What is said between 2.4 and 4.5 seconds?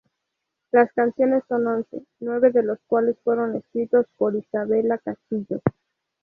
de los cuales fueron escritos por